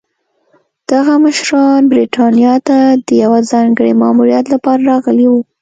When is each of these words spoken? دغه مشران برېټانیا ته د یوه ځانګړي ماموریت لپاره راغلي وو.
دغه 0.91 1.13
مشران 1.25 1.81
برېټانیا 1.93 2.53
ته 2.67 2.77
د 3.07 3.09
یوه 3.23 3.39
ځانګړي 3.51 3.91
ماموریت 4.01 4.45
لپاره 4.53 4.81
راغلي 4.91 5.25
وو. 5.29 5.41